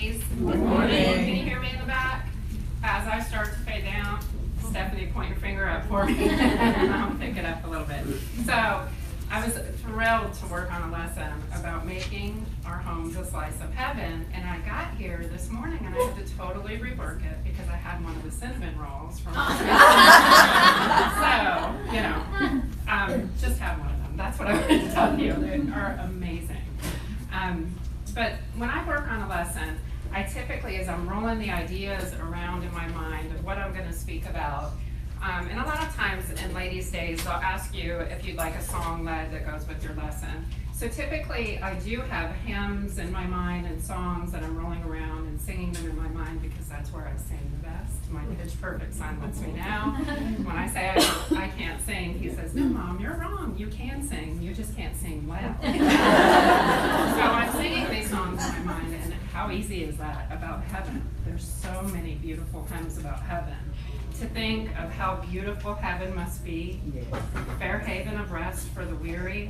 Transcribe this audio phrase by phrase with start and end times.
[0.00, 0.22] ladies.
[0.24, 1.14] Good morning.
[1.14, 2.28] Can you hear me in the back?
[2.84, 4.20] As I start to fade down,
[4.70, 8.04] Stephanie, point your finger up for me, and I'll pick it up a little bit.
[8.46, 8.82] So,
[9.30, 13.74] I was thrilled to work on a lesson about making our homes a slice of
[13.74, 17.68] heaven, and I got here this morning and I had to totally rework it because
[17.68, 19.34] I had one of the cinnamon rolls from.
[19.34, 19.40] so,
[21.92, 22.22] you know,
[22.88, 24.16] um, just have one of them.
[24.16, 25.32] That's what I wanted to tell you.
[25.34, 26.56] They are amazing.
[27.32, 27.74] Um,
[28.14, 29.78] but when I work on a lesson,
[30.12, 33.86] I typically, as I'm rolling the ideas around in my mind of what I'm going
[33.86, 34.72] to speak about,
[35.22, 38.54] um, and a lot of times in ladies' days, they'll ask you if you'd like
[38.54, 40.46] a song led that goes with your lesson.
[40.72, 45.26] So typically, I do have hymns in my mind and songs that I'm rolling around
[45.26, 47.97] and singing them in my mind because that's where I sing the best.
[48.10, 49.62] My pitch perfect son lets me know.
[50.44, 53.54] When I say I, I can't sing, he says, No, mom, you're wrong.
[53.58, 54.40] You can sing.
[54.42, 55.56] You just can't sing well.
[55.62, 61.06] so I'm singing these songs in my mind, and how easy is that about heaven?
[61.26, 63.56] There's so many beautiful hymns about heaven
[64.20, 66.80] to think of how beautiful heaven must be,
[67.58, 69.46] fair haven of rest for the weary,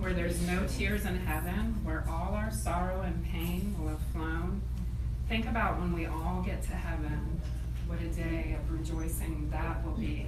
[0.00, 4.60] where there's no tears in heaven, where all our sorrow and pain will have flown.
[5.28, 7.40] Think about when we all get to heaven,
[7.88, 10.26] what a day of rejoicing that will be.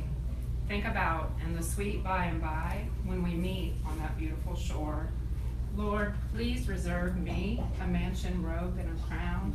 [0.67, 5.09] Think about in the sweet by and by when we meet on that beautiful shore.
[5.77, 9.55] Lord, please reserve me a mansion robe and a crown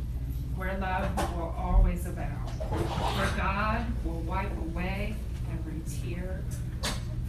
[0.54, 5.16] where love will always abound, where God will wipe away
[5.52, 6.42] every tear,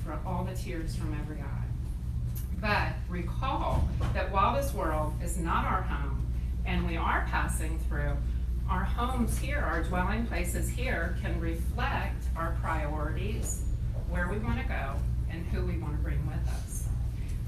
[0.05, 1.65] for all the tears from every eye.
[2.61, 6.25] But recall that while this world is not our home
[6.65, 8.15] and we are passing through,
[8.69, 13.63] our homes here, our dwelling places here, can reflect our priorities,
[14.09, 14.95] where we want to go,
[15.29, 16.87] and who we want to bring with us.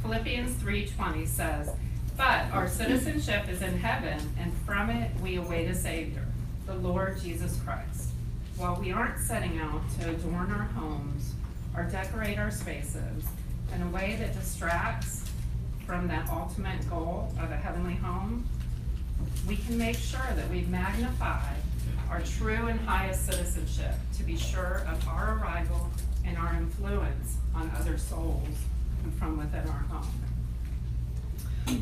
[0.01, 1.71] Philippians 3:20 says,
[2.15, 6.25] "But our citizenship is in heaven, and from it we await a Savior,
[6.65, 8.09] the Lord Jesus Christ."
[8.55, 11.33] While we aren't setting out to adorn our homes
[11.75, 13.25] or decorate our spaces,
[13.73, 15.29] in a way that distracts
[15.85, 18.47] from that ultimate goal of a heavenly home,
[19.47, 21.53] we can make sure that we magnify
[22.09, 25.89] our true and highest citizenship to be sure of our arrival
[26.25, 28.47] and our influence on other souls
[29.17, 30.21] from within our home.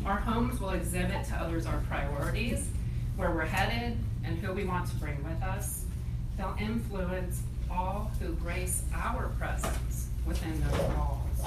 [0.04, 2.68] Our homes will exhibit to others our priorities,
[3.16, 5.84] where we're headed, and who we want to bring with us.
[6.36, 11.40] They'll influence all who grace our presence within those walls.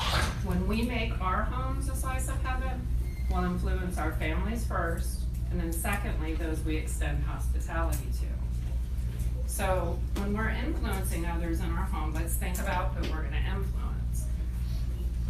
[0.44, 2.86] When we make our homes a slice of heaven,
[3.30, 5.21] we'll influence our families first,
[5.52, 9.48] and then secondly, those we extend hospitality to.
[9.48, 13.50] So when we're influencing others in our home, let's think about who we're going to
[13.50, 14.26] influence.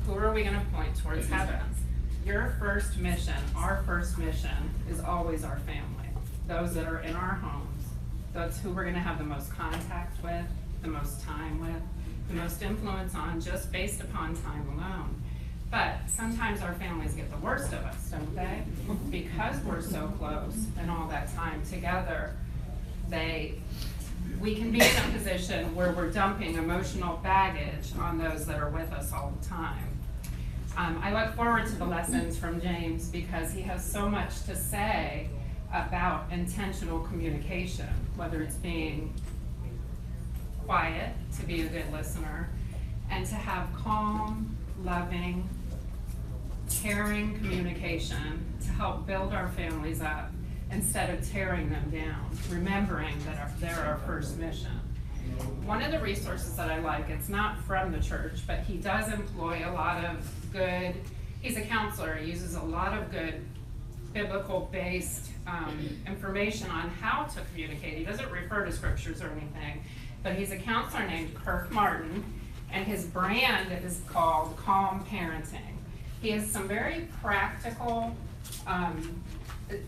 [0.06, 1.60] Who are we going to point towards heaven?
[2.24, 6.08] Your first mission, our first mission, is always our family.
[6.48, 7.84] Those that are in our homes.
[8.32, 10.46] That's who we're going to have the most contact with,
[10.84, 11.82] the most time with,
[12.30, 15.21] the most influence on just based upon time alone.
[15.72, 18.64] But sometimes our families get the worst of us, don't they?
[19.10, 22.36] Because we're so close and all that time together,
[23.10, 23.56] they
[24.40, 28.70] we can be in a position where we're dumping emotional baggage on those that are
[28.70, 29.88] with us all the time.
[30.78, 34.56] Um, I look forward to the lessons from James because he has so much to
[34.56, 35.30] say
[35.74, 39.14] about intentional communication, whether it's being
[40.66, 42.50] quiet, to be a good listener,
[43.10, 45.48] and to have calm, loving,
[46.80, 50.32] caring communication to help build our families up
[50.72, 54.72] instead of tearing them down, remembering that our, they're our first mission.
[55.66, 59.12] One of the resources that I like, it's not from the church, but he does
[59.12, 60.96] employ a lot of good,
[61.42, 63.42] he's a counselor, he uses a lot of good
[64.14, 65.78] biblical based um,
[66.08, 67.98] information on how to communicate.
[67.98, 69.84] He doesn't refer to scriptures or anything,
[70.24, 72.24] but he's a counselor named Kirk Martin,
[72.72, 75.71] and his brand is called Calm Parenting.
[76.22, 78.16] He has some very practical,
[78.68, 79.22] um,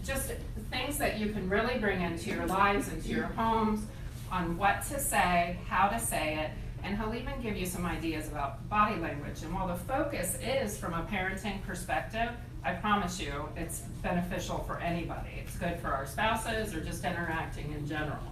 [0.04, 0.32] just
[0.72, 3.86] things that you can really bring into your lives, into your homes,
[4.32, 6.50] on what to say, how to say it,
[6.84, 9.44] and he'll even give you some ideas about body language.
[9.44, 12.30] And while the focus is from a parenting perspective,
[12.64, 15.30] I promise you it's beneficial for anybody.
[15.46, 18.24] It's good for our spouses or just interacting in general.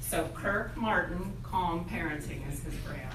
[0.00, 3.14] So Kirk Martin, Calm Parenting is his brand.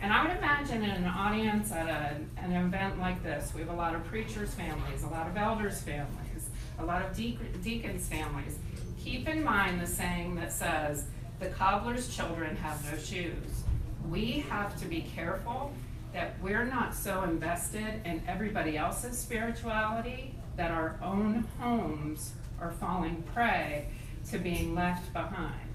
[0.00, 3.70] And I would imagine in an audience at a, an event like this, we have
[3.70, 8.08] a lot of preachers' families, a lot of elders' families, a lot of de- deacons'
[8.08, 8.58] families.
[9.02, 11.06] Keep in mind the saying that says,
[11.38, 13.64] the cobbler's children have no shoes.
[14.08, 15.72] We have to be careful
[16.12, 23.22] that we're not so invested in everybody else's spirituality that our own homes are falling
[23.34, 23.88] prey
[24.30, 25.65] to being left behind.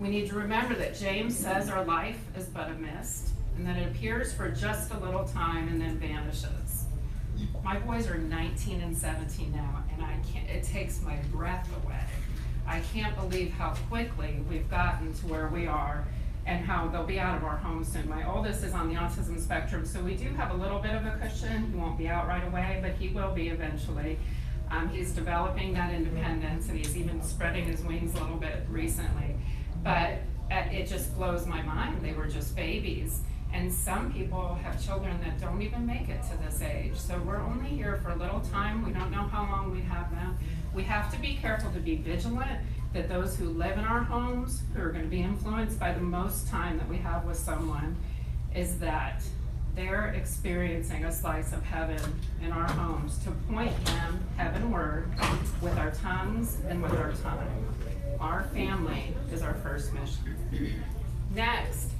[0.00, 3.76] We need to remember that James says our life is but a mist, and that
[3.76, 6.84] it appears for just a little time and then vanishes.
[7.62, 12.00] My boys are 19 and 17 now, and I can't, it takes my breath away.
[12.66, 16.04] I can't believe how quickly we've gotten to where we are
[16.46, 18.08] and how they'll be out of our home soon.
[18.08, 21.06] My oldest is on the autism spectrum, so we do have a little bit of
[21.06, 21.70] a cushion.
[21.70, 24.18] He won't be out right away, but he will be eventually.
[24.70, 29.33] Um, he's developing that independence and he's even spreading his wings a little bit recently.
[29.84, 32.02] But uh, it just blows my mind.
[32.02, 33.20] They were just babies.
[33.52, 36.96] And some people have children that don't even make it to this age.
[36.96, 38.84] So we're only here for a little time.
[38.84, 40.36] We don't know how long we have them.
[40.74, 42.58] We have to be careful to be vigilant
[42.94, 46.00] that those who live in our homes, who are going to be influenced by the
[46.00, 47.96] most time that we have with someone,
[48.54, 49.22] is that
[49.74, 52.00] they're experiencing a slice of heaven
[52.42, 55.08] in our homes to point them heavenward
[55.60, 57.66] with our tongues and with our time.
[58.20, 60.82] Our family is our first mission.
[61.34, 61.90] Next,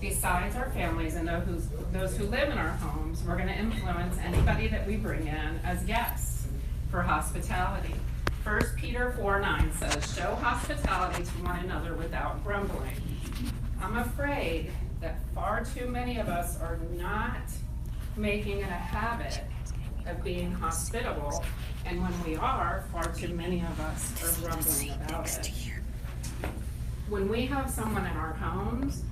[0.00, 4.68] besides our families and those who, live in our homes, we're going to influence anybody
[4.68, 6.46] that we bring in as guests
[6.90, 7.94] for hospitality.
[8.44, 12.94] 1 Peter 4 9 says, Show hospitality to one another without grumbling.
[13.82, 17.42] I'm afraid that far too many of us are not
[18.16, 19.40] making it a habit
[20.06, 21.44] of being hospitable,
[21.84, 25.52] and when we are, far too many of us are grumbling about it.
[27.08, 29.02] When we have someone in our homes,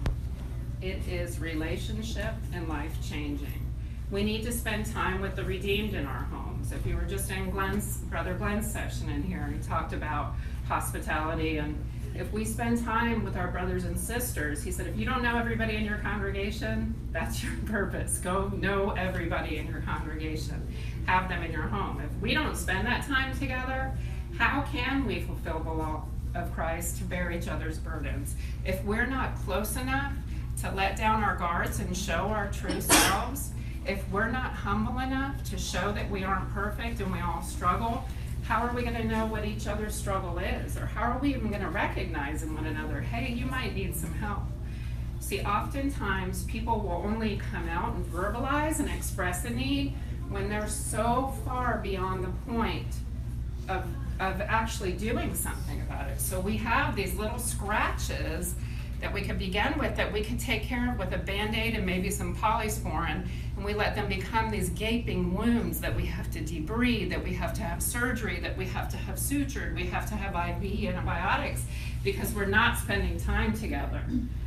[0.83, 3.67] it is relationship and life changing.
[4.11, 6.73] We need to spend time with the redeemed in our homes.
[6.73, 10.35] If you were just in Glenn's, Brother Glenn's session in here, he talked about
[10.69, 11.77] hospitality and
[12.17, 15.37] if we spend time with our brothers and sisters, he said, if you don't know
[15.37, 18.19] everybody in your congregation, that's your purpose.
[18.19, 20.67] Go know everybody in your congregation.
[21.07, 22.01] Have them in your home.
[22.01, 23.97] If we don't spend that time together,
[24.39, 28.37] how can we fulfill the law of Christ to bear each other's burdens?
[28.65, 30.13] If we're not close enough
[30.61, 33.51] to let down our guards and show our true selves,
[33.87, 38.05] if we're not humble enough to show that we aren't perfect and we all struggle,
[38.47, 40.77] how are we going to know what each other's struggle is?
[40.77, 43.97] Or how are we even going to recognize in one another, hey, you might need
[43.97, 44.43] some help?
[45.21, 49.95] See, oftentimes people will only come out and verbalize and express a need
[50.29, 52.95] when they're so far beyond the point
[53.69, 53.85] of,
[54.21, 56.21] of actually doing something about it.
[56.21, 58.55] So we have these little scratches
[59.05, 61.85] that we could begin with that we could take care of with a band-aid and
[61.85, 66.41] maybe some polysporin and we let them become these gaping wounds that we have to
[66.41, 70.09] debride that we have to have surgery that we have to have sutured we have
[70.09, 71.67] to have iv antibiotics
[72.03, 74.01] because we're not spending time together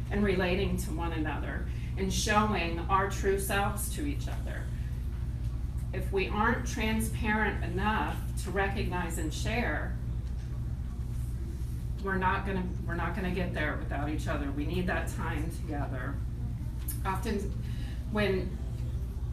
[0.10, 1.66] and relating to one another
[1.98, 4.64] and showing our true selves to each other.
[5.94, 9.94] If we aren't transparent enough to recognize and share
[12.08, 14.50] we're not gonna we're not gonna get there without each other.
[14.52, 16.16] We need that time together.
[17.06, 17.54] Often,
[18.14, 18.58] when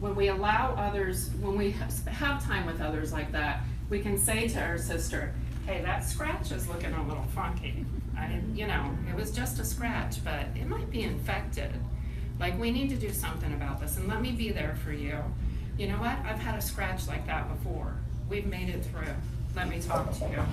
[0.01, 4.49] when we allow others, when we have time with others like that, we can say
[4.49, 5.33] to our sister,
[5.65, 7.85] "Hey, that scratch is looking a little funky.
[8.17, 11.71] I, you know, it was just a scratch, but it might be infected.
[12.41, 15.17] Like we need to do something about this, and let me be there for you.
[15.77, 16.17] You know what?
[16.25, 17.95] I've had a scratch like that before.
[18.29, 19.15] We've made it through.
[19.55, 20.43] Let me talk to you."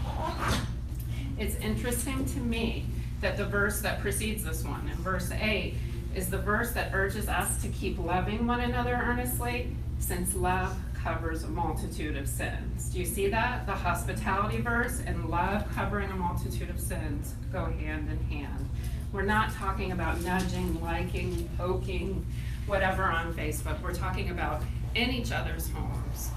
[1.39, 2.87] It's interesting to me
[3.21, 5.75] that the verse that precedes this one, in verse 8,
[6.15, 11.43] is the verse that urges us to keep loving one another earnestly, since love covers
[11.45, 12.89] a multitude of sins.
[12.91, 13.67] Do you see that?
[13.67, 18.69] The hospitality verse and love covering a multitude of sins go hand in hand.
[19.13, 22.25] We're not talking about nudging, liking, poking,
[22.67, 23.81] whatever on Facebook.
[23.83, 24.63] We're talking about
[24.95, 26.29] in each other's homes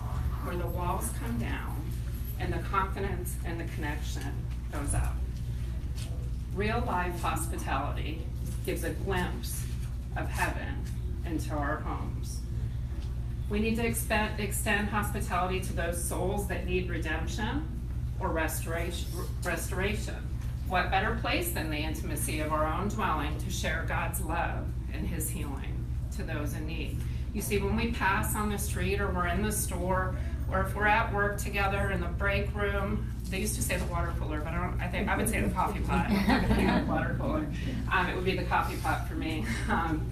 [0.44, 1.82] where the walls come down
[2.40, 4.45] and the confidence and the connection
[4.80, 5.14] goes out.
[6.54, 8.22] Real life hospitality
[8.66, 9.66] gives a glimpse
[10.18, 10.84] of heaven
[11.26, 12.40] into our homes.
[13.50, 17.68] We need to extend hospitality to those souls that need redemption
[18.20, 19.08] or restoration,
[19.44, 20.16] restoration.
[20.68, 25.08] What better place than the intimacy of our own dwelling to share God's love and
[25.08, 26.98] His healing to those in need?
[27.34, 30.16] You see, when we pass on the street or we're in the store
[30.52, 33.86] or if we're at work together in the break room, they used to say the
[33.86, 36.08] water cooler, but I don't, I think, I would say the coffee pot.
[36.10, 37.48] the water cooler.
[37.92, 39.46] Um, it would be the coffee pot for me.
[39.70, 40.06] Um,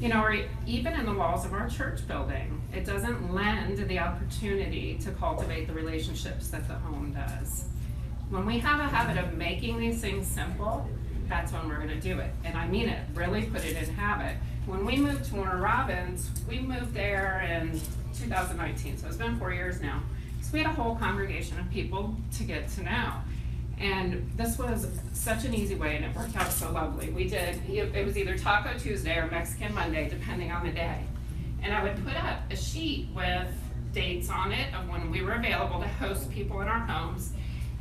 [0.00, 0.36] you know, or
[0.66, 5.68] even in the walls of our church building, it doesn't lend the opportunity to cultivate
[5.68, 7.66] the relationships that the home does.
[8.30, 10.88] When we have a habit of making these things simple,
[11.28, 12.30] that's when we're going to do it.
[12.44, 14.36] And I mean it, really put it in habit.
[14.66, 17.80] When we moved to Warner Robins, we moved there in
[18.14, 20.02] 2019, so it's been four years now.
[20.40, 23.12] So we had a whole congregation of people to get to know.
[23.78, 27.10] And this was such an easy way, and it worked out so lovely.
[27.10, 31.02] We did, it was either Taco Tuesday or Mexican Monday, depending on the day.
[31.62, 33.48] And I would put up a sheet with
[33.92, 37.32] dates on it of when we were available to host people in our homes.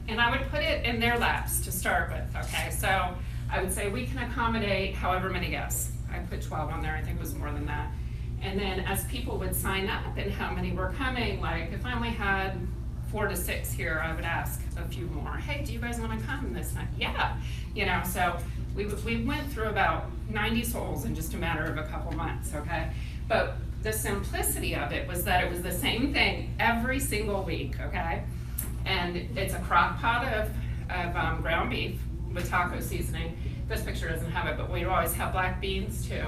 [0.07, 2.69] And I would put it in their laps to start with, okay?
[2.71, 3.15] So
[3.50, 5.91] I would say we can accommodate however many guests.
[6.11, 7.91] I put 12 on there, I think it was more than that.
[8.41, 11.93] And then as people would sign up and how many were coming, like if I
[11.93, 12.55] only had
[13.12, 15.33] four to six here, I would ask a few more.
[15.33, 16.88] Hey, do you guys want to come this night?
[16.98, 17.38] Yeah,
[17.75, 18.01] you know.
[18.05, 18.38] So
[18.75, 22.53] we we went through about 90 souls in just a matter of a couple months.
[22.55, 22.89] Okay,
[23.27, 27.79] but the simplicity of it was that it was the same thing every single week.
[27.79, 28.24] Okay,
[28.86, 30.50] and it's a crock pot of
[30.89, 32.00] of um, ground beef
[32.33, 33.38] with taco seasoning.
[33.67, 36.25] This picture doesn't have it, but we always have black beans too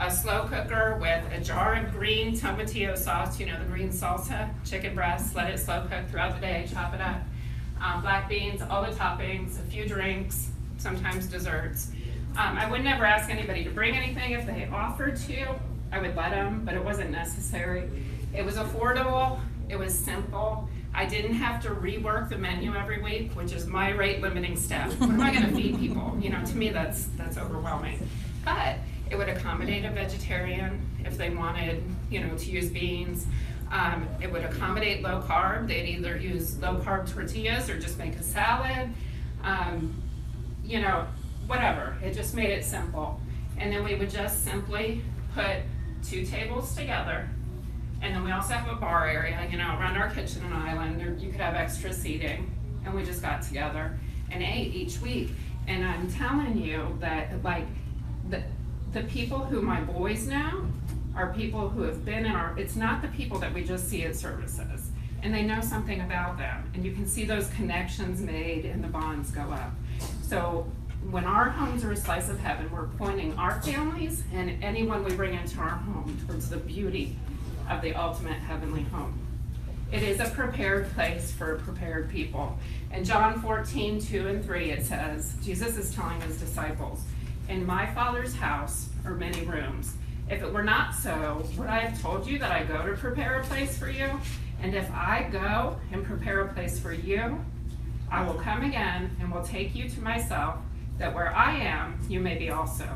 [0.00, 4.48] a slow cooker with a jar of green tomatillo sauce, you know, the green salsa,
[4.64, 7.20] chicken breast, let it slow cook throughout the day, chop it up.
[7.82, 11.90] Um, black beans, all the toppings, a few drinks, sometimes desserts.
[12.38, 15.54] Um, I would never ask anybody to bring anything if they offered to.
[15.92, 17.88] I would let them, but it wasn't necessary.
[18.34, 19.38] It was affordable,
[19.68, 20.68] it was simple.
[20.94, 24.92] I didn't have to rework the menu every week, which is my rate limiting step.
[24.94, 26.16] What am I going to feed people?
[26.20, 28.08] You know, to me that's that's overwhelming.
[28.44, 28.78] But
[29.10, 33.26] it would accommodate a vegetarian if they wanted, you know, to use beans.
[33.72, 35.68] Um, it would accommodate low carb.
[35.68, 38.90] They'd either use low carb tortillas or just make a salad.
[39.42, 40.02] Um,
[40.64, 41.06] you know,
[41.46, 41.96] whatever.
[42.02, 43.20] It just made it simple.
[43.58, 45.02] And then we would just simply
[45.34, 45.56] put
[46.02, 47.28] two tables together.
[48.02, 51.02] And then we also have a bar area, you know, around our kitchen and island.
[51.02, 52.50] Or you could have extra seating.
[52.84, 53.98] And we just got together
[54.30, 55.30] and ate each week.
[55.66, 57.66] And I'm telling you that, like,
[58.30, 58.42] the,
[58.92, 60.66] the people who my boys know
[61.14, 64.04] are people who have been in our, it's not the people that we just see
[64.04, 64.90] at services.
[65.22, 66.70] And they know something about them.
[66.74, 69.72] And you can see those connections made and the bonds go up.
[70.22, 70.70] So
[71.10, 75.14] when our homes are a slice of heaven, we're pointing our families and anyone we
[75.14, 77.16] bring into our home towards the beauty
[77.68, 79.18] of the ultimate heavenly home.
[79.92, 82.56] It is a prepared place for prepared people.
[82.92, 87.02] In John 14, 2 and 3, it says, Jesus is telling his disciples,
[87.50, 89.94] in my Father's house are many rooms.
[90.30, 93.40] If it were not so, would I have told you that I go to prepare
[93.40, 94.08] a place for you?
[94.62, 97.44] And if I go and prepare a place for you,
[98.08, 100.58] I will come again and will take you to myself,
[100.98, 102.86] that where I am, you may be also.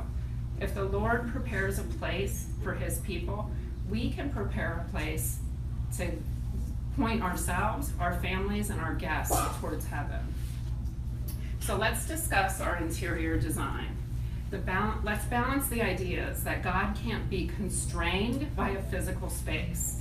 [0.60, 3.50] If the Lord prepares a place for his people,
[3.90, 5.38] we can prepare a place
[5.96, 6.12] to
[6.96, 10.20] point ourselves, our families, and our guests towards heaven.
[11.58, 13.93] So let's discuss our interior design
[14.54, 20.00] the let's balance the ideas that God can't be constrained by a physical space.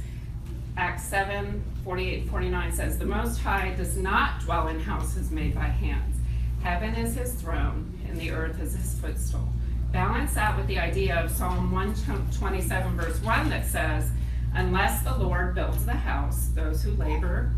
[0.77, 5.65] Acts 7 48 49 says, The Most High does not dwell in houses made by
[5.65, 6.17] hands.
[6.61, 9.49] Heaven is his throne, and the earth is his footstool.
[9.91, 14.09] Balance that with the idea of Psalm 127, verse 1, that says,
[14.55, 17.51] Unless the Lord builds the house, those who labor,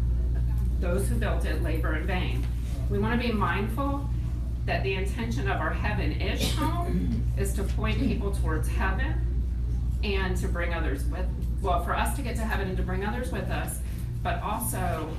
[0.79, 2.45] those who built it labor in vain.
[2.89, 4.09] We want to be mindful
[4.65, 9.13] that the intention of our heaven-ish home is to point people towards heaven
[10.03, 11.25] and to bring others with,
[11.61, 13.79] well, for us to get to heaven and to bring others with us,
[14.23, 15.09] but also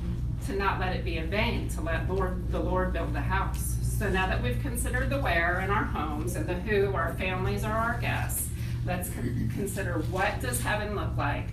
[0.47, 3.77] to not let it be in vain, to let Lord, the Lord build the house.
[3.83, 7.65] So now that we've considered the where in our homes and the who, our families
[7.65, 8.49] are our guests,
[8.85, 11.47] let's consider what does heaven look like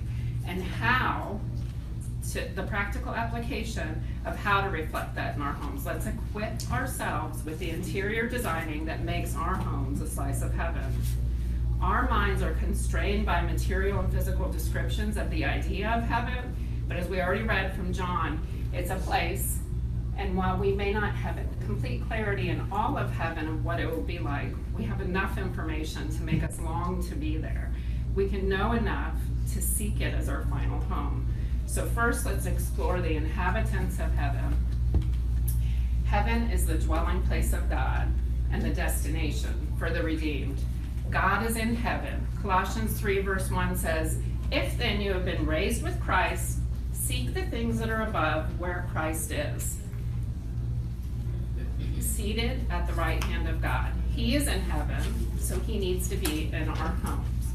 [0.46, 1.40] and how
[2.32, 5.86] to, the practical application of how to reflect that in our homes.
[5.86, 10.84] Let's equip ourselves with the interior designing that makes our homes a slice of heaven.
[11.82, 16.56] Our minds are constrained by material and physical descriptions of the idea of heaven,
[16.88, 18.40] but as we already read from John,
[18.72, 19.60] it's a place.
[20.18, 23.90] And while we may not have complete clarity in all of heaven of what it
[23.90, 27.74] will be like, we have enough information to make us long to be there.
[28.16, 29.16] We can know enough
[29.54, 31.33] to seek it as our final home.
[31.74, 34.56] So first, let's explore the inhabitants of heaven.
[36.06, 38.10] Heaven is the dwelling place of God
[38.52, 40.60] and the destination for the redeemed.
[41.10, 42.28] God is in heaven.
[42.44, 44.20] Colossians 3, verse 1 says,
[44.52, 46.60] If then you have been raised with Christ,
[46.92, 49.78] seek the things that are above where Christ is,
[52.00, 53.92] seated at the right hand of God.
[54.16, 55.02] He is in heaven,
[55.40, 57.48] so he needs to be in our homes.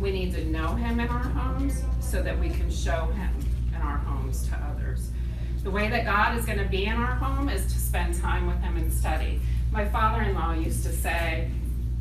[0.00, 3.39] We need to know him in our homes so that we can show him
[3.80, 5.10] in our homes to others.
[5.62, 8.46] The way that God is going to be in our home is to spend time
[8.46, 9.40] with him and study.
[9.72, 11.50] My father in law used to say,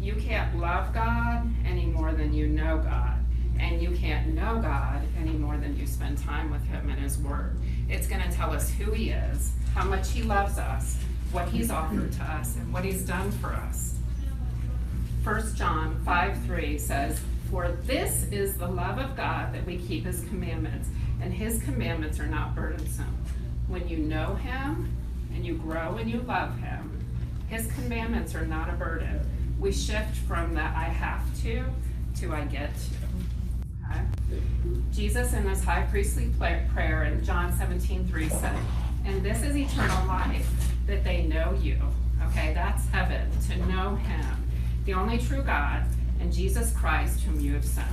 [0.02, 3.16] You can't love God any more than you know God.
[3.60, 7.18] And you can't know God any more than you spend time with him and his
[7.18, 7.58] word.
[7.90, 10.98] It's going to tell us who he is, how much he loves us,
[11.32, 13.98] what he's offered to us and what he's done for us.
[15.24, 17.20] 1 John 5 3 says,
[17.52, 20.88] For this is the love of God that we keep his commandments,
[21.22, 23.18] and his commandments are not burdensome.
[23.68, 24.96] When you know him
[25.34, 27.06] and you grow and you love him,
[27.48, 29.20] his commandments are not a burden.
[29.60, 31.66] We shift from that I have to
[32.20, 33.92] to I get to.
[33.92, 34.42] Okay?
[34.92, 38.56] Jesus in his high priestly prayer in John 17 3 said,
[39.06, 40.48] And this is eternal life,
[40.88, 41.78] that they know you.
[42.28, 44.52] Okay, that's heaven, to know him,
[44.86, 45.84] the only true God,
[46.20, 47.88] and Jesus Christ, whom you have sent.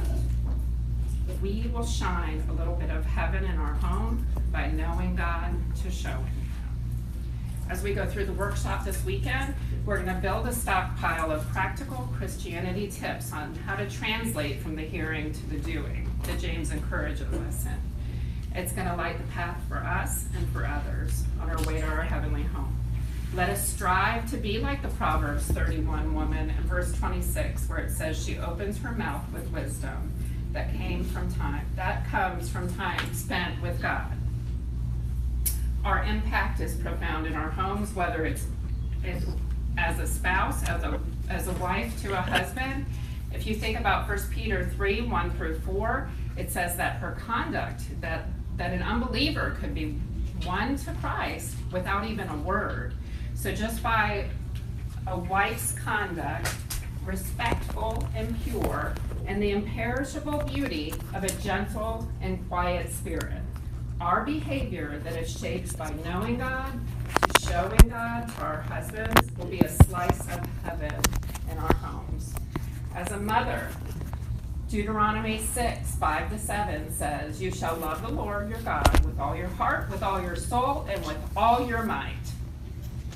[1.43, 5.53] We will shine a little bit of heaven in our home by knowing God
[5.83, 6.51] to show Him.
[7.69, 11.47] As we go through the workshop this weekend, we're going to build a stockpile of
[11.49, 16.71] practical Christianity tips on how to translate from the hearing to the doing that James
[16.71, 18.57] encourages us in.
[18.59, 21.87] It's going to light the path for us and for others on our way to
[21.87, 22.75] our heavenly home.
[23.35, 27.91] Let us strive to be like the Proverbs 31 woman in verse 26, where it
[27.91, 30.13] says, She opens her mouth with wisdom
[30.57, 34.11] that came from time, that comes from time spent with God.
[35.85, 38.47] Our impact is profound in our homes, whether it's,
[39.77, 40.99] as a spouse, as a,
[41.29, 42.87] as a wife to a husband.
[43.35, 46.09] If you think about 1 Peter 3 1 through 4,
[46.39, 48.25] it says that her conduct, that,
[48.57, 49.99] that an unbeliever could be
[50.47, 52.95] won to Christ without even a word.
[53.35, 54.31] So just by
[55.07, 56.49] a wife's conduct,
[57.05, 58.95] respectful and pure,
[59.27, 63.43] and the imperishable beauty of a gentle and quiet spirit.
[64.01, 66.73] Our behavior that is shaped by knowing God,
[67.41, 70.95] showing God to our husbands will be a slice of heaven
[71.51, 72.35] in our homes.
[72.95, 73.69] As a mother,
[74.69, 79.37] Deuteronomy 6, 5 to 7 says, You shall love the Lord your God with all
[79.37, 82.15] your heart, with all your soul, and with all your might.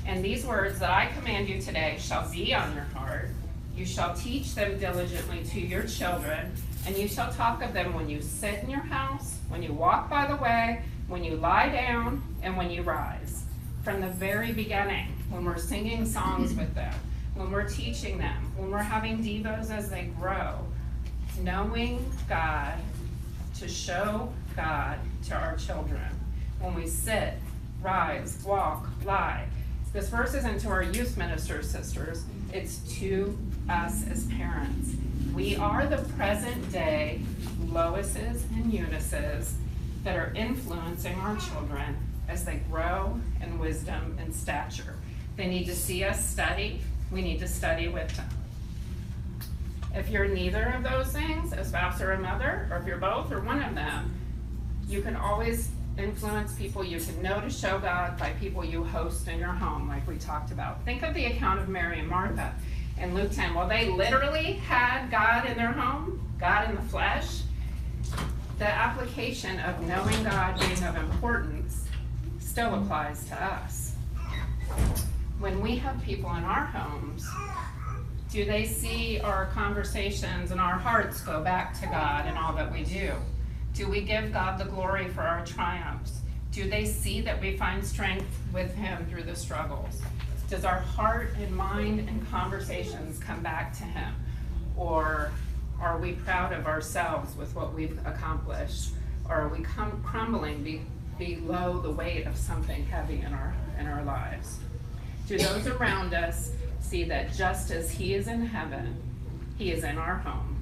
[0.05, 3.29] And these words that I command you today shall be on your heart.
[3.75, 6.51] You shall teach them diligently to your children,
[6.85, 10.09] and you shall talk of them when you sit in your house, when you walk
[10.09, 13.43] by the way, when you lie down, and when you rise.
[13.83, 16.93] From the very beginning, when we're singing songs with them,
[17.35, 20.59] when we're teaching them, when we're having devos as they grow,
[21.41, 22.77] knowing God
[23.59, 26.01] to show God to our children.
[26.59, 27.35] When we sit,
[27.81, 29.45] rise, walk, lie.
[29.93, 32.23] This verse isn't to our youth ministers, sisters.
[32.53, 33.37] It's to
[33.71, 34.91] us as parents.
[35.33, 37.21] We are the present day
[37.67, 39.55] Loises and Eunices
[40.03, 41.95] that are influencing our children
[42.27, 44.95] as they grow in wisdom and stature.
[45.37, 46.81] They need to see us study.
[47.11, 48.27] We need to study with them.
[49.95, 53.31] If you're neither of those things, a spouse or a mother, or if you're both
[53.31, 54.13] or one of them,
[54.87, 59.27] you can always influence people you can know to show God by people you host
[59.29, 60.83] in your home, like we talked about.
[60.83, 62.53] Think of the account of Mary and Martha
[63.01, 63.53] in Luke 10.
[63.53, 67.41] Well, they literally had God in their home, God in the flesh.
[68.59, 71.87] The application of knowing God being of importance
[72.39, 73.95] still applies to us.
[75.39, 77.27] When we have people in our homes,
[78.31, 82.71] do they see our conversations and our hearts go back to God in all that
[82.71, 83.13] we do?
[83.73, 86.19] Do we give God the glory for our triumphs?
[86.51, 90.01] Do they see that we find strength with Him through the struggles?
[90.51, 94.13] Does our heart and mind and conversations come back to Him?
[94.75, 95.31] Or
[95.79, 98.89] are we proud of ourselves with what we've accomplished?
[99.29, 100.81] Or are we crumbling be-
[101.17, 104.59] below the weight of something heavy in our, in our lives?
[105.25, 109.01] Do those around us see that just as He is in heaven,
[109.57, 110.61] He is in our home,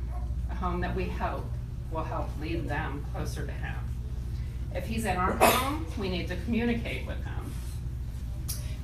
[0.52, 1.50] a home that we hope
[1.92, 3.76] will help lead them closer to Him.
[4.76, 7.39] If He's in our home, we need to communicate with Him.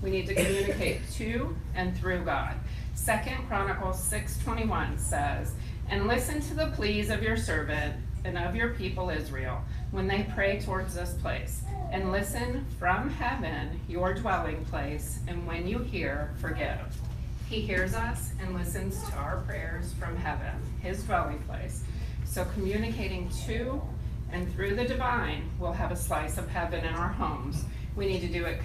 [0.06, 2.54] We need to communicate to and through God.
[2.94, 5.56] Second Chronicles 6:21 says,
[5.90, 10.28] "And listen to the pleas of your servant and of your people Israel when they
[10.36, 16.30] pray towards this place, and listen from heaven, your dwelling place, and when you hear,
[16.38, 16.96] forgive."
[17.50, 21.84] He hears us and listens to our prayers from heaven, his dwelling place.
[22.26, 23.82] So communicating to
[24.32, 27.66] and through the divine will have a slice of heaven in our homes.
[27.96, 28.62] We need to do it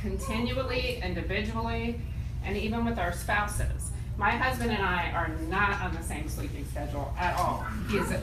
[0.00, 2.00] continually, individually,
[2.44, 3.90] and even with our spouses.
[4.16, 7.64] My husband and I are not on the same sleeping schedule at all.
[7.88, 8.20] He's a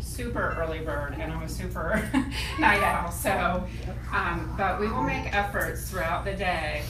[0.00, 2.06] super early bird, and I'm a super
[2.58, 3.10] night owl.
[3.10, 3.64] So,
[4.12, 6.82] um, but we will make efforts throughout the day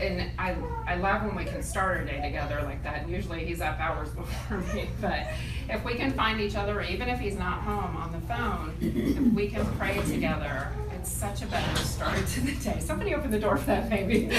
[0.00, 3.08] and I, I love when we can start our day together like that.
[3.08, 5.26] Usually he's up hours before me, but
[5.68, 9.48] if we can find each other, even if he's not home on the phone, we
[9.48, 12.80] can pray together it's such a better start to the day.
[12.80, 14.26] Somebody open the door for that baby.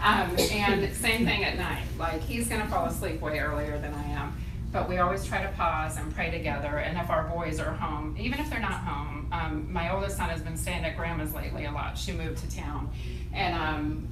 [0.00, 1.84] um, and same thing at night.
[1.98, 4.36] Like he's gonna fall asleep way earlier than I am.
[4.72, 6.78] But we always try to pause and pray together.
[6.78, 10.28] And if our boys are home, even if they're not home, um, my oldest son
[10.28, 11.96] has been staying at grandma's lately a lot.
[11.96, 12.90] She moved to town,
[13.32, 14.08] and um,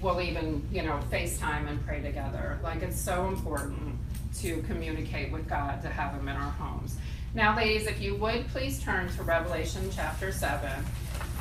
[0.00, 2.58] we'll even you know FaceTime and pray together.
[2.62, 3.98] Like it's so important
[4.40, 6.96] to communicate with God to have Him in our homes.
[7.34, 10.70] Now, ladies, if you would please turn to Revelation chapter 7.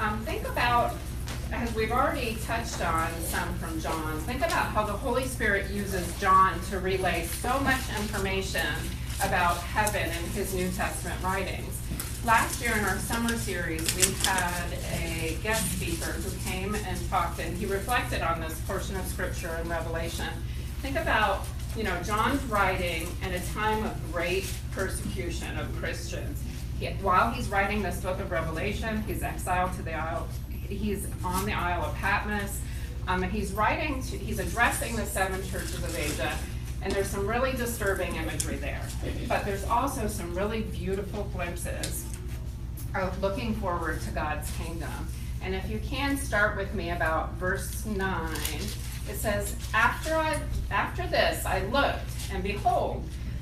[0.02, 0.96] Um, think about,
[1.52, 6.20] as we've already touched on some from John, think about how the Holy Spirit uses
[6.20, 8.66] John to relay so much information
[9.24, 11.80] about heaven in his New Testament writings.
[12.26, 17.40] Last year in our summer series, we had a guest speaker who came and talked,
[17.40, 20.30] and he reflected on this portion of Scripture in Revelation.
[20.82, 26.42] Think about you know, John's writing in a time of great persecution of Christians.
[26.80, 30.28] He, while he's writing this book of Revelation, he's exiled to the Isle,
[30.68, 32.60] he's on the Isle of Patmos,
[33.08, 36.36] um, and he's writing, to, he's addressing the seven churches of Asia,
[36.82, 38.82] and there's some really disturbing imagery there.
[39.28, 42.06] But there's also some really beautiful glimpses
[42.96, 45.08] of looking forward to God's kingdom.
[45.42, 48.30] And if you can start with me about verse 9
[49.10, 50.40] it says, after I
[50.72, 52.00] after this I looked,
[52.32, 53.04] and behold,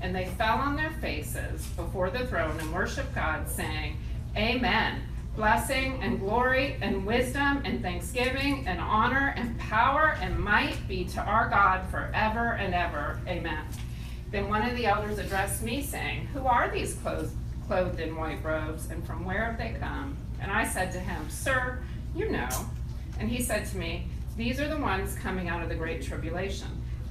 [0.00, 3.96] And they fell on their faces before the throne and worshiped God, saying,
[4.36, 5.02] Amen.
[5.34, 11.20] Blessing and glory and wisdom and thanksgiving and honor and power and might be to
[11.20, 13.20] our God forever and ever.
[13.28, 13.64] Amen.
[14.30, 17.34] Then one of the elders addressed me, saying, Who are these clothed,
[17.66, 20.16] clothed in white robes, and from where have they come?
[20.40, 21.80] And I said to him, Sir,
[22.14, 22.48] you know.
[23.18, 26.77] And he said to me, These are the ones coming out of the great tribulation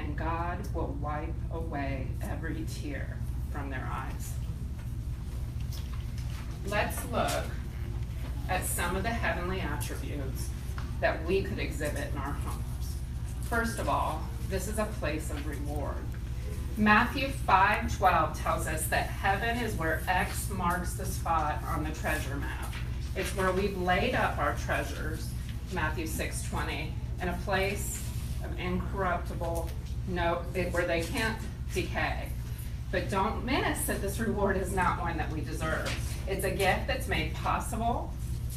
[0.00, 3.18] and God will wipe away every tear
[3.52, 4.32] from their eyes.
[6.66, 7.44] Let's look
[8.48, 10.48] at some of the heavenly attributes
[11.00, 12.94] that we could exhibit in our homes.
[13.42, 15.96] First of all, this is a place of reward.
[16.76, 22.36] Matthew 5:12 tells us that heaven is where X marks the spot on the treasure
[22.36, 22.72] map.
[23.16, 25.30] It's where we've laid up our treasures,
[25.72, 28.02] Matthew 6:20, in a place
[28.44, 29.68] of incorruptible
[30.10, 31.38] no, it, where they can't
[31.72, 32.28] decay.
[32.90, 35.92] But don't miss that this reward is not one that we deserve.
[36.26, 38.12] It's a gift that's made possible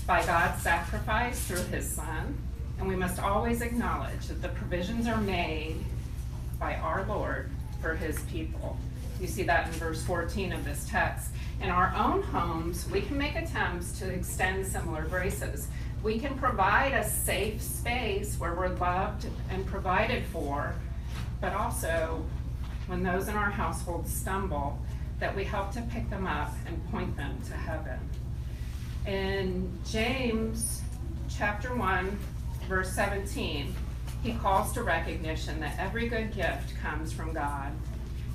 [0.07, 2.37] by God's sacrifice through his son.
[2.79, 5.77] And we must always acknowledge that the provisions are made
[6.59, 7.49] by our Lord
[7.81, 8.77] for his people.
[9.21, 11.29] You see that in verse 14 of this text.
[11.61, 15.67] In our own homes, we can make attempts to extend similar graces.
[16.01, 20.73] We can provide a safe space where we're loved and provided for
[21.43, 22.23] but also
[22.87, 24.79] when those in our household stumble,
[25.19, 27.99] that we help to pick them up and point them to heaven.
[29.05, 30.81] In James
[31.29, 32.17] chapter 1,
[32.69, 33.75] verse 17,
[34.23, 37.73] he calls to recognition that every good gift comes from God.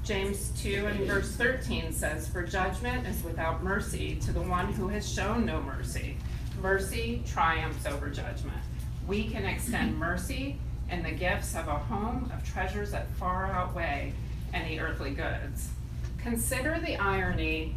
[0.04, 4.86] James 2 and verse 13 says, For judgment is without mercy to the one who
[4.88, 6.18] has shown no mercy.
[6.60, 8.60] Mercy triumphs over judgment.
[9.06, 10.58] We can extend mercy
[10.88, 14.12] and the gifts of a home of treasures that far outweigh
[14.54, 15.70] any earthly goods.
[16.18, 17.74] Consider the irony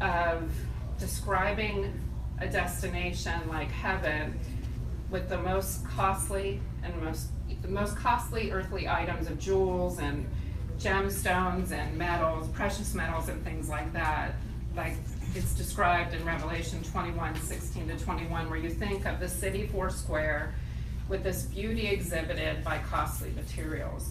[0.00, 0.50] of
[0.98, 1.92] describing
[2.40, 4.38] a destination like heaven
[5.10, 7.28] with the most costly and most
[7.62, 10.26] the most costly earthly items of jewels and
[10.78, 14.34] gemstones and metals, precious metals and things like that.
[14.76, 14.94] Like
[15.34, 19.90] it's described in Revelation 21, 16 to 21, where you think of the city four
[19.90, 20.54] square
[21.08, 24.10] with this beauty exhibited by costly materials.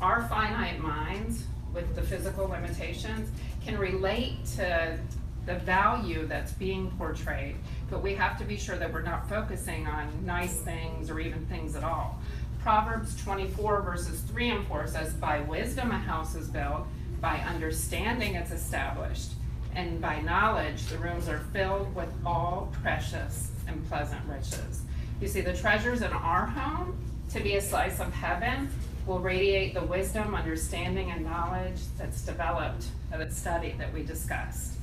[0.00, 3.28] Our finite minds, with the physical limitations,
[3.64, 4.98] can relate to
[5.46, 7.56] the value that's being portrayed,
[7.90, 11.44] but we have to be sure that we're not focusing on nice things or even
[11.46, 12.20] things at all.
[12.62, 16.86] Proverbs 24 verses 3 and 4 says, By wisdom a house is built,
[17.20, 19.32] by understanding it's established,
[19.74, 24.82] and by knowledge the rooms are filled with all precious and pleasant riches.
[25.20, 26.96] You see, the treasures in our home
[27.30, 28.70] to be a slice of heaven
[29.04, 34.74] will radiate the wisdom, understanding, and knowledge that's developed of the study that we discussed.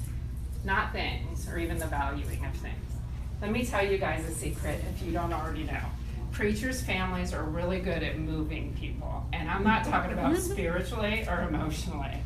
[0.66, 2.76] Not things, or even the valuing of things.
[3.42, 5.82] Let me tell you guys a secret if you don't already know.
[6.32, 11.48] Preachers' families are really good at moving people, and I'm not talking about spiritually or
[11.48, 12.18] emotionally.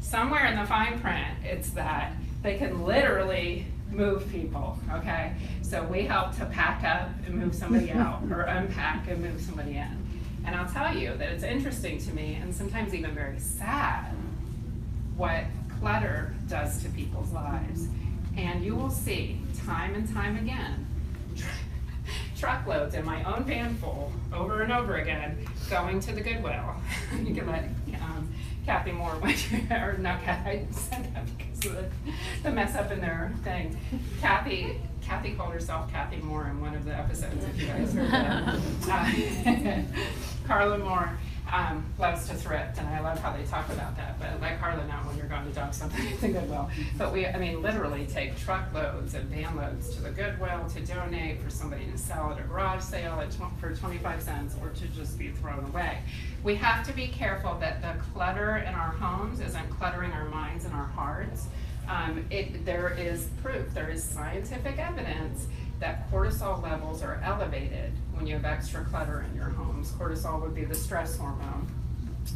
[0.00, 5.34] Somewhere in the fine print, it's that they can literally move people, okay?
[5.62, 9.76] So we help to pack up and move somebody out, or unpack and move somebody
[9.76, 9.98] in.
[10.44, 14.14] And I'll tell you that it's interesting to me, and sometimes even very sad,
[15.16, 15.44] what
[15.78, 17.88] clutter does to people's lives.
[18.36, 20.86] And you will see time and time again
[22.36, 26.74] truckloads in my own van full over and over again going to the Goodwill.
[27.22, 27.64] you can let
[28.00, 28.32] um,
[28.64, 29.18] Kathy Moore,
[29.70, 31.84] or not Kathy, I because of the,
[32.42, 33.76] the mess up in their thing.
[34.20, 38.10] Kathy, Kathy called herself Kathy Moore in one of the episodes, if you guys heard
[38.10, 38.60] that.
[38.88, 39.82] Uh,
[40.46, 41.18] Carla Moore
[41.52, 44.18] um, loves to thrift, and I love how they talk about that.
[44.18, 46.70] But let Carla know when you're going to dump something at the Goodwill.
[46.96, 51.42] But we, I mean, literally take truckloads and van loads to the Goodwill to donate
[51.42, 54.86] for somebody to sell at a garage sale at tw- for 25 cents or to
[54.88, 55.98] just be thrown away.
[56.42, 60.64] We have to be careful that the clutter in our homes isn't cluttering our minds
[60.64, 61.46] and our hearts.
[61.86, 65.48] Um, it, there is proof, there is scientific evidence
[65.82, 69.90] that cortisol levels are elevated when you have extra clutter in your homes.
[69.90, 71.66] Cortisol would be the stress hormone.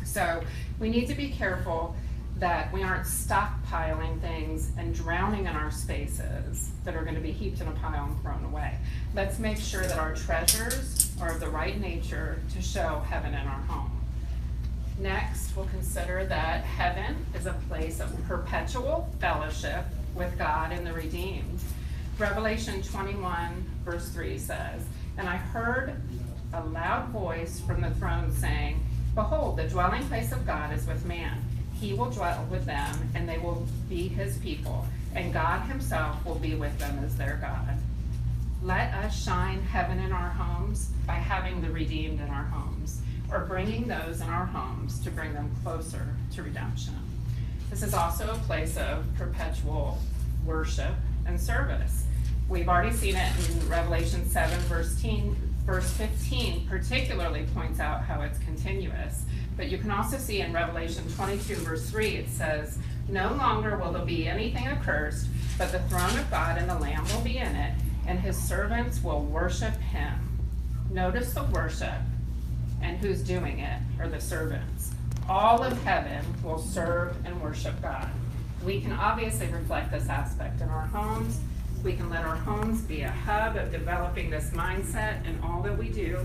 [0.04, 0.42] So
[0.80, 1.94] we need to be careful
[2.38, 7.30] that we aren't stockpiling things and drowning in our spaces that are going to be
[7.30, 8.76] heaped in a pile and thrown away.
[9.14, 13.46] Let's make sure that our treasures are of the right nature to show heaven in
[13.46, 13.92] our home.
[14.98, 19.84] Next, we'll consider that heaven is a place of perpetual fellowship
[20.16, 21.60] with God and the redeemed.
[22.18, 24.82] Revelation 21, verse 3 says,
[25.18, 25.94] And I heard
[26.54, 28.80] a loud voice from the throne saying,
[29.14, 31.42] Behold, the dwelling place of God is with man.
[31.78, 36.36] He will dwell with them, and they will be his people, and God himself will
[36.36, 37.76] be with them as their God.
[38.62, 43.40] Let us shine heaven in our homes by having the redeemed in our homes, or
[43.40, 46.94] bringing those in our homes to bring them closer to redemption.
[47.68, 49.98] This is also a place of perpetual
[50.46, 50.94] worship
[51.26, 52.05] and service.
[52.48, 55.34] We've already seen it in Revelation 7, verse 10,
[55.66, 59.24] verse 15, particularly points out how it's continuous.
[59.56, 62.78] But you can also see in Revelation 22, verse 3, it says,
[63.08, 65.26] No longer will there be anything accursed,
[65.58, 67.74] but the throne of God and the Lamb will be in it,
[68.06, 70.14] and his servants will worship him.
[70.92, 72.00] Notice the worship,
[72.80, 74.92] and who's doing it are the servants.
[75.28, 78.08] All of heaven will serve and worship God.
[78.64, 81.40] We can obviously reflect this aspect in our homes.
[81.82, 85.76] We can let our homes be a hub of developing this mindset in all that
[85.76, 86.18] we do.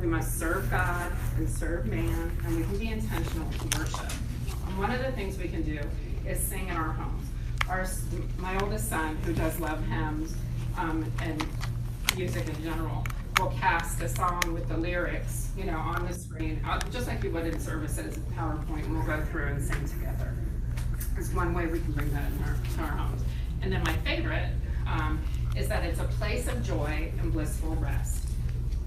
[0.00, 4.12] We must serve God and serve man, and we can be intentional to worship.
[4.66, 5.78] And one of the things we can do
[6.26, 7.28] is sing in our homes.
[7.68, 7.86] Our,
[8.38, 10.34] my oldest son, who does love hymns
[10.76, 11.46] um, and
[12.16, 13.06] music in general,
[13.38, 17.22] will cast a song with the lyrics, you know, on the screen, uh, just like
[17.22, 20.34] you would in services, PowerPoint, and we'll go through and sing together.
[21.16, 23.22] It's one way we can bring that in our, to our homes.
[23.62, 24.50] And then my favorite
[24.86, 25.20] um,
[25.56, 28.26] is that it's a place of joy and blissful rest.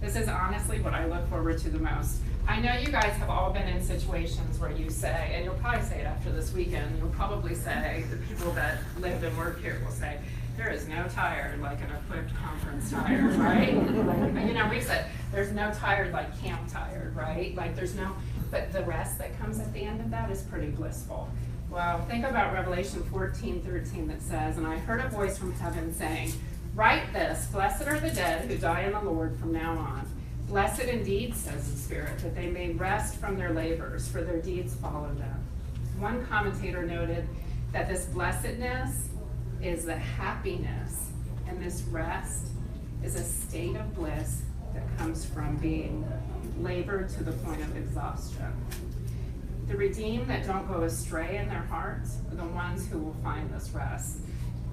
[0.02, 2.22] This is honestly what I look forward to the most.
[2.48, 5.82] I know you guys have all been in situations where you say, and you'll probably
[5.82, 9.82] say it after this weekend, you'll probably say, the people that live and work here
[9.84, 10.18] will say,
[10.56, 13.74] there is no tired like an equipped conference tired, right?
[13.74, 17.56] you know, we said, there's no tired like camp tired, right?
[17.56, 18.16] Like there's no,
[18.50, 21.30] but the rest that comes at the end of that is pretty blissful.
[21.69, 25.93] Well, think about Revelation 14, 13 that says, And I heard a voice from heaven
[25.93, 26.32] saying,
[26.73, 30.08] Write this, blessed are the dead who die in the Lord from now on.
[30.47, 34.75] Blessed indeed, says the Spirit, that they may rest from their labors, for their deeds
[34.75, 35.45] follow them.
[35.99, 37.27] One commentator noted
[37.73, 39.10] that this blessedness
[39.62, 41.10] is the happiness,
[41.47, 42.45] and this rest
[43.03, 46.10] is a state of bliss that comes from being
[46.62, 48.53] labored to the point of exhaustion.
[49.67, 53.53] The redeemed that don't go astray in their hearts are the ones who will find
[53.53, 54.19] this rest.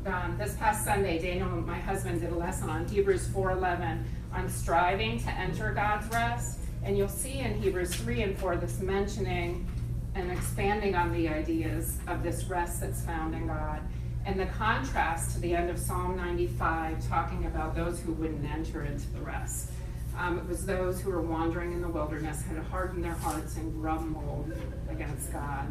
[0.07, 5.19] Um, this past Sunday, Daniel, my husband, did a lesson on Hebrews 4:11 on striving
[5.19, 9.67] to enter God's rest, and you'll see in Hebrews 3 and 4 this mentioning
[10.15, 13.81] and expanding on the ideas of this rest that's found in God.
[14.27, 18.85] And the contrast to the end of Psalm 95, talking about those who wouldn't enter
[18.85, 19.71] into the rest.
[20.17, 23.73] Um, it was those who were wandering in the wilderness, had hardened their hearts and
[23.81, 24.53] grumbled
[24.89, 25.67] against God.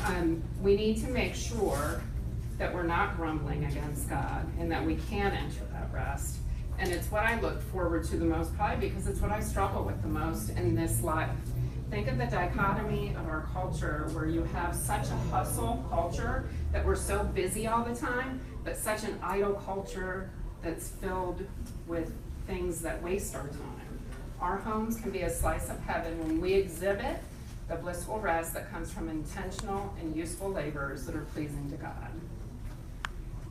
[0.00, 2.02] Um, we need to make sure
[2.58, 6.38] that we're not grumbling against God and that we can enter that rest.
[6.78, 9.82] And it's what I look forward to the most, probably because it's what I struggle
[9.82, 11.30] with the most in this life.
[11.90, 16.84] Think of the dichotomy of our culture where you have such a hustle culture that
[16.84, 20.30] we're so busy all the time, but such an idle culture
[20.62, 21.46] that's filled
[21.86, 22.12] with
[22.46, 23.98] things that waste our time.
[24.40, 27.18] Our homes can be a slice of heaven when we exhibit
[27.68, 32.10] the blissful rest that comes from intentional and useful labors that are pleasing to God.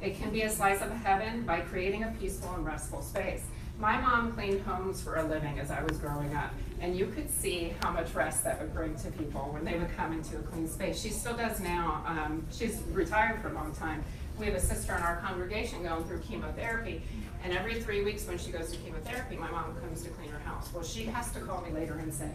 [0.01, 3.43] It can be a slice of heaven by creating a peaceful and restful space.
[3.79, 7.29] My mom cleaned homes for a living as I was growing up, and you could
[7.29, 10.41] see how much rest that would bring to people when they would come into a
[10.43, 11.01] clean space.
[11.01, 12.03] She still does now.
[12.07, 14.03] Um, she's retired for a long time.
[14.39, 17.01] We have a sister in our congregation going through chemotherapy,
[17.45, 20.39] and every three weeks when she goes to chemotherapy, my mom comes to clean her
[20.39, 20.67] house.
[20.73, 22.31] Well, she has to call me later and say,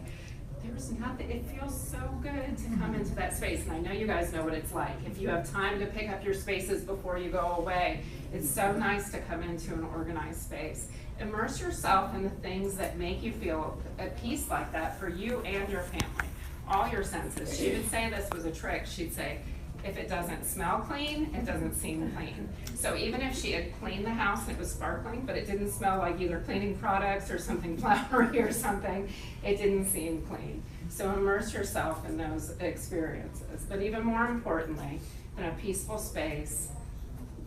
[0.62, 3.66] there's nothing, it feels so good to come into that space.
[3.66, 4.94] And I know you guys know what it's like.
[5.04, 8.70] If you have time to pick up your spaces before you go away, it's so
[8.70, 10.86] nice to come into an organized space.
[11.18, 15.40] Immerse yourself in the things that make you feel at peace like that for you
[15.40, 16.28] and your family,
[16.68, 17.58] all your senses.
[17.58, 18.86] She would say this was a trick.
[18.86, 19.40] She'd say,
[19.84, 22.48] if it doesn't smell clean, it doesn't seem clean.
[22.74, 25.70] So even if she had cleaned the house and it was sparkling, but it didn't
[25.70, 29.08] smell like either cleaning products or something flowery or something,
[29.44, 30.62] it didn't seem clean.
[30.88, 33.64] So immerse yourself in those experiences.
[33.68, 35.00] But even more importantly,
[35.38, 36.68] in a peaceful space,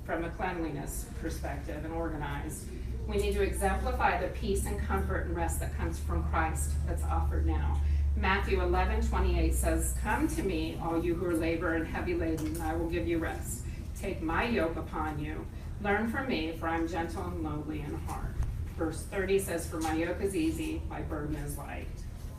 [0.06, 2.66] from a cleanliness perspective and organized,
[3.08, 7.04] we need to exemplify the peace and comfort and rest that comes from Christ that's
[7.04, 7.82] offered now.
[8.16, 12.48] Matthew 11, 28 says, Come to me, all you who are labor and heavy laden,
[12.48, 13.64] and I will give you rest.
[14.00, 15.46] Take my yoke upon you.
[15.82, 18.36] Learn from me, for I am gentle and lowly in heart.
[18.78, 21.88] Verse 30 says, For my yoke is easy, my burden is light.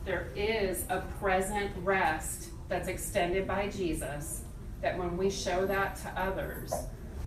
[0.05, 4.43] There is a present rest that's extended by Jesus
[4.81, 6.73] that when we show that to others,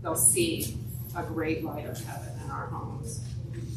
[0.03, 0.79] they'll see
[1.17, 3.25] a great light of heaven in our homes.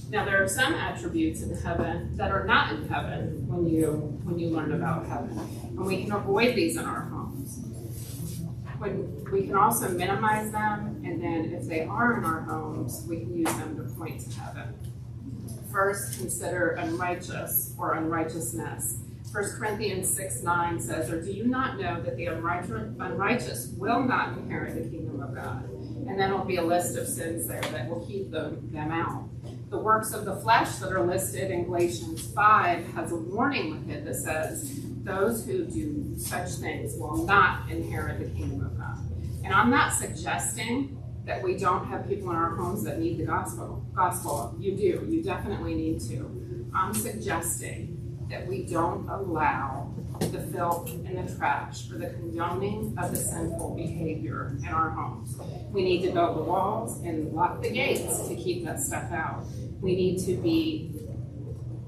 [0.10, 3.92] Now there are some attributes in heaven that are not in heaven when you
[4.24, 7.60] when you learn about heaven, and we can avoid these in our homes.
[8.78, 13.20] When we can also minimize them, and then if they are in our homes, we
[13.20, 14.74] can use them to point to heaven.
[15.72, 18.98] First, consider unrighteous or unrighteousness.
[19.32, 24.38] 1 Corinthians 6 9 says, Or do you not know that the unrighteous will not
[24.38, 25.70] inherit the kingdom of God?
[26.08, 29.30] And then it'll be a list of sins there that will keep them, them out
[29.72, 33.90] the works of the flesh that are listed in Galatians 5 has a warning with
[33.90, 38.98] it that says, those who do such things will not inherit the kingdom of God.
[39.46, 43.26] And I'm not suggesting that we don't have people in our homes that need the
[43.26, 43.86] gospel.
[43.96, 45.08] Gospel, you do.
[45.10, 46.70] You definitely need to.
[46.76, 49.91] I'm suggesting that we don't allow
[50.30, 55.36] the filth and the trash for the condoning of the sinful behavior in our homes.
[55.72, 59.46] We need to build the walls and lock the gates to keep that stuff out.
[59.82, 60.94] We need to be,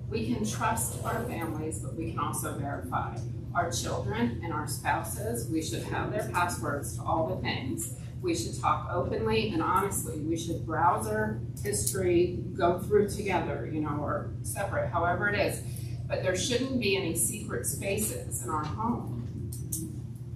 [0.10, 3.18] we can trust our families, but we can also verify.
[3.54, 7.94] Our children and our spouses, we should have their passwords to all the things.
[8.20, 10.20] We should talk openly and honestly.
[10.22, 15.62] We should browser history, go through together, you know, or separate, however it is
[16.14, 19.50] but there shouldn't be any secret spaces in our home.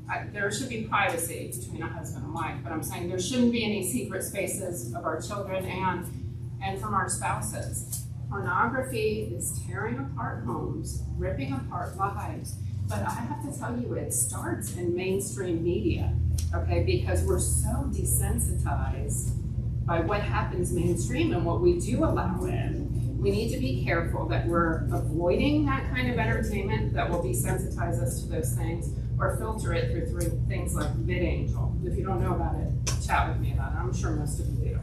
[0.10, 3.52] I, there should be privacy between a husband and wife, but I'm saying there shouldn't
[3.52, 6.08] be any secret spaces of our children and,
[6.64, 8.06] and from our spouses.
[8.28, 12.56] Pornography is tearing apart homes, ripping apart lives,
[12.90, 16.12] but I have to tell you, it starts in mainstream media,
[16.56, 19.30] okay, because we're so desensitized
[19.86, 22.87] by what happens mainstream and what we do allow in
[23.20, 28.02] we need to be careful that we're avoiding that kind of entertainment that will desensitize
[28.02, 31.86] us to those things or filter it through, through things like VidAngel.
[31.86, 32.70] If you don't know about it,
[33.06, 33.78] chat with me about it.
[33.78, 34.80] I'm sure most of you do.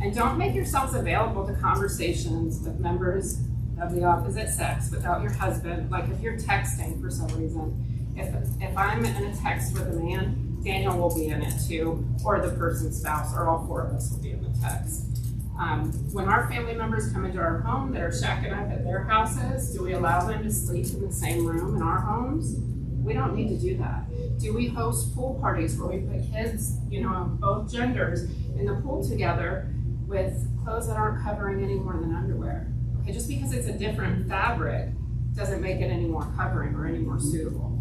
[0.00, 3.40] And don't make yourselves available to conversations with members
[3.80, 5.90] of the opposite sex without your husband.
[5.90, 10.00] Like if you're texting for some reason, if, if I'm in a text with a
[10.00, 13.92] man, Daniel will be in it too, or the person's spouse, or all four of
[13.94, 15.15] us will be in the text.
[15.58, 19.04] Um, when our family members come into our home that are shacking up at their
[19.04, 22.56] houses, do we allow them to sleep in the same room in our homes?
[23.02, 24.04] We don't need to do that.
[24.38, 28.24] Do we host pool parties where we put kids, you know, of both genders
[28.58, 29.72] in the pool together
[30.06, 32.70] with clothes that aren't covering any more than underwear?
[33.00, 34.90] Okay, just because it's a different fabric
[35.34, 37.72] doesn't make it any more covering or any more suitable.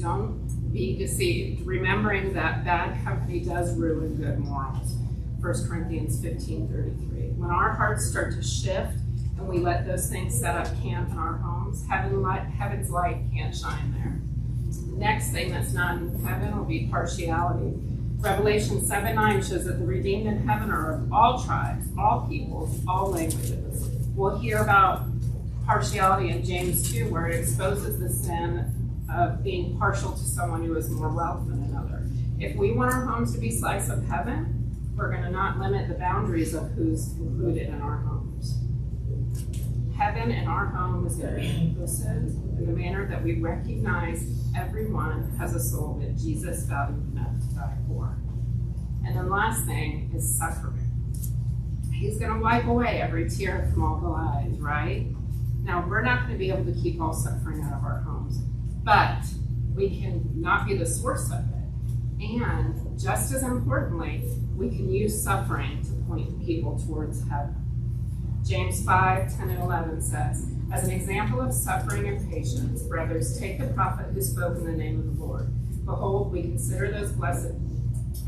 [0.00, 4.96] Don't be deceived, remembering that bad company does ruin good morals.
[5.40, 7.20] 1 Corinthians 15 33.
[7.36, 8.94] When our hearts start to shift
[9.38, 13.22] and we let those things set up camp in our homes, heaven light, heaven's light
[13.32, 14.18] can't shine there.
[14.90, 17.72] The next thing that's not in heaven will be partiality.
[18.18, 22.80] Revelation 7 9 shows that the redeemed in heaven are of all tribes, all peoples,
[22.88, 23.88] all languages.
[24.16, 25.04] We'll hear about
[25.64, 28.74] partiality in James 2, where it exposes the sin
[29.08, 32.04] of being partial to someone who has more wealth than another.
[32.40, 34.57] If we want our homes to be slice of heaven,
[34.98, 38.58] we're going to not limit the boundaries of who's included in our homes.
[39.96, 42.06] Heaven in our home is going to be inclusive
[42.58, 44.24] in the manner that we recognize
[44.56, 48.18] everyone has a soul that Jesus valued enough to die for.
[49.06, 50.84] And the last thing is suffering.
[51.92, 55.06] He's going to wipe away every tear from all the eyes, right?
[55.62, 58.38] Now, we're not going to be able to keep all suffering out of our homes,
[58.82, 59.22] but
[59.74, 61.57] we can not be the source of it.
[62.20, 64.24] And just as importantly,
[64.56, 67.54] we can use suffering to point people towards heaven.
[68.44, 73.58] James 5 10 and 11 says, As an example of suffering and patience, brothers, take
[73.58, 75.52] the prophet who spoke in the name of the Lord.
[75.84, 77.52] Behold, we consider those blessed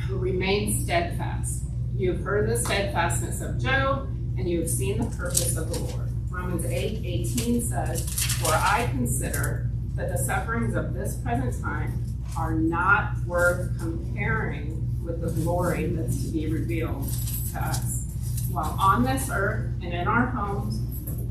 [0.07, 1.65] who remain steadfast.
[1.97, 5.79] You have heard the steadfastness of Job, and you have seen the purpose of the
[5.81, 6.09] Lord.
[6.31, 8.09] Romans 8 18 says,
[8.41, 12.05] For I consider that the sufferings of this present time
[12.37, 17.11] are not worth comparing with the glory that's to be revealed
[17.53, 18.07] to us.
[18.51, 20.81] While on this earth and in our homes,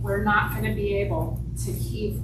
[0.01, 2.17] we're not going to be able to keep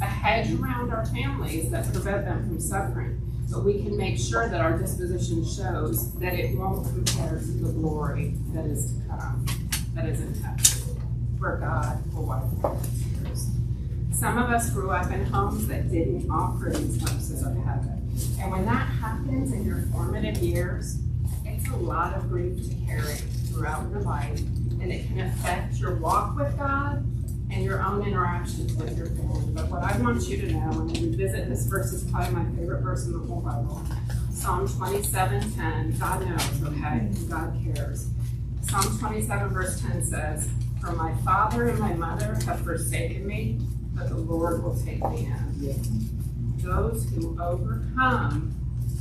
[0.00, 3.20] a hedge around our families that prevent them from suffering.
[3.50, 7.72] But we can make sure that our disposition shows that it won't compare to the
[7.72, 9.46] glory that is to come,
[9.94, 10.64] that is in heaven,
[11.38, 12.76] where God will wipe.
[14.16, 18.10] Some of us grew up in homes that didn't offer these glimpses of heaven.
[18.40, 20.96] And when that happens in your formative years,
[21.44, 23.16] it's a lot of grief to carry
[23.52, 24.38] throughout your life,
[24.80, 27.04] and it can affect your walk with God
[27.50, 29.52] and your own interactions with your family.
[29.52, 32.44] But what I want you to know, and we visit this verse is probably my
[32.56, 33.84] favorite verse in the whole Bible.
[34.32, 35.98] Psalm 27, 10.
[35.98, 37.10] God knows, okay?
[37.28, 38.08] God cares.
[38.62, 40.48] Psalm 27, verse 10 says,
[40.80, 43.60] For my father and my mother have forsaken me,
[43.96, 45.76] but the Lord will take in.
[46.58, 48.54] Those who overcome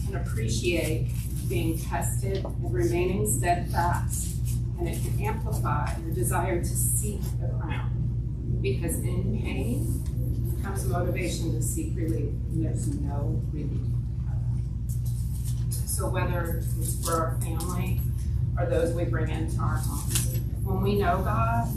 [0.05, 1.07] can appreciate
[1.49, 4.37] being tested and remaining steadfast,
[4.79, 7.91] and it can amplify your desire to seek the crown.
[8.61, 10.01] Because in pain
[10.63, 13.81] comes motivation to seek relief, and there's no relief.
[15.69, 18.01] So whether it's for our family
[18.57, 21.67] or those we bring into our homes, when we know God,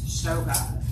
[0.00, 0.83] to show God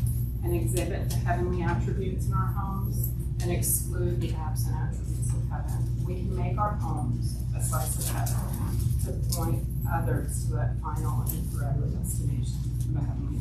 [0.45, 3.09] and exhibit the heavenly attributes in our homes
[3.43, 6.05] and exclude the absent attributes of heaven.
[6.07, 11.22] We can make our homes a slice of heaven to point others to that final
[11.22, 12.59] and forever destination
[12.90, 13.38] of a heavenly